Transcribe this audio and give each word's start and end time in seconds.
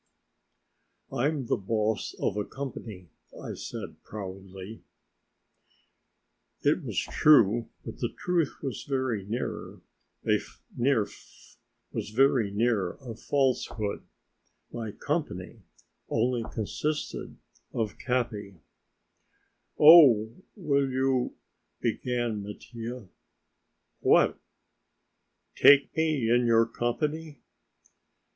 "I'm 1.13 1.45
the 1.45 1.57
boss 1.57 2.15
of 2.17 2.35
a 2.35 2.43
company," 2.43 3.09
I 3.39 3.53
said 3.53 4.01
proudly. 4.01 4.81
It 6.63 6.83
was 6.83 6.97
true, 6.97 7.69
but 7.85 7.99
the 7.99 8.09
truth 8.17 8.63
was 8.63 8.83
very 8.85 9.27
near 9.27 9.79
a 10.25 10.39
falsehood. 13.45 14.03
My 14.73 14.89
"company" 14.93 15.61
only 16.09 16.45
consisted 16.51 17.37
of 17.71 17.99
Capi. 17.99 18.59
"Oh, 19.79 20.33
will 20.55 20.89
you...." 20.89 21.35
began 21.79 22.41
Mattia. 22.41 23.07
"What?" 23.99 24.39
"Take 25.55 25.95
me 25.95 26.27
in 26.27 26.47
your 26.47 26.65
company?" 26.65 27.37